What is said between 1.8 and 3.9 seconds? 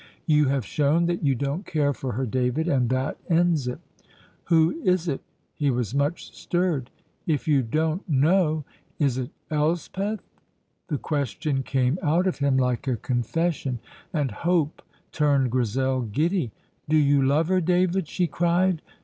for her, David, and that ends it."